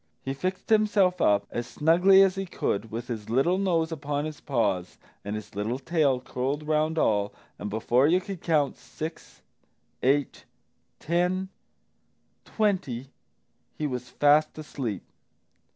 He 0.23 0.33
fixed 0.33 0.71
himself 0.71 1.21
up 1.21 1.45
as 1.51 1.67
snugly 1.67 2.23
as 2.23 2.33
he 2.33 2.47
could, 2.47 2.89
with 2.89 3.07
his 3.07 3.29
little 3.29 3.59
nose 3.59 3.91
upon 3.91 4.25
his 4.25 4.41
paws 4.41 4.97
and 5.23 5.35
his 5.35 5.53
little 5.53 5.77
tail 5.77 6.19
curled 6.19 6.67
round 6.67 6.97
all, 6.97 7.31
and 7.59 7.69
before 7.69 8.07
you 8.07 8.19
could 8.19 8.41
count 8.41 8.77
six, 8.77 9.43
eight, 10.01 10.45
ten, 10.99 11.49
twenty, 12.45 13.11
he 13.77 13.85
was 13.85 14.09
fast 14.09 14.57
asleep. 14.57 15.03